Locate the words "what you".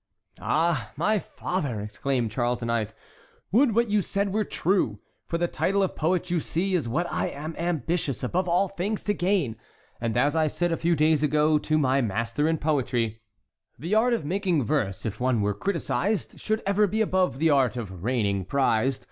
3.75-4.01